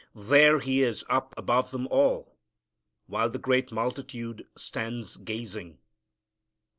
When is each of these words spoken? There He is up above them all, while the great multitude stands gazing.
There 0.15 0.57
He 0.61 0.81
is 0.81 1.05
up 1.11 1.31
above 1.37 1.69
them 1.69 1.87
all, 1.91 2.35
while 3.05 3.29
the 3.29 3.37
great 3.37 3.71
multitude 3.71 4.47
stands 4.57 5.15
gazing. 5.15 5.77